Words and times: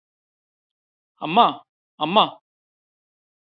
അമ്മാ 1.21 1.45
അമ്മാ 1.99 2.25